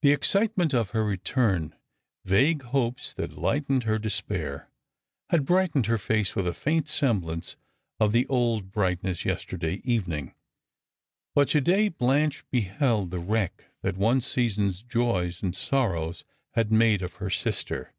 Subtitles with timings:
[0.00, 1.76] The excitement of her return,
[2.24, 4.70] vague hopes that lightened her despair,
[5.28, 7.56] had brightened her face with a faint semblance
[8.00, 10.34] of the old bright ness yesterday evening;
[11.34, 16.24] but to day Blanche beheld the wreck that one season's joys and soitows
[16.54, 17.92] had made of her sister.